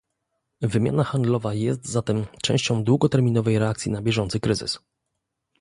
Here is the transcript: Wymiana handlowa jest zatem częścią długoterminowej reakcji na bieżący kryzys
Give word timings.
Wymiana 0.61 1.03
handlowa 1.03 1.53
jest 1.53 1.85
zatem 1.87 2.25
częścią 2.43 2.83
długoterminowej 2.83 3.59
reakcji 3.59 3.91
na 3.91 4.01
bieżący 4.01 4.39
kryzys 4.39 4.79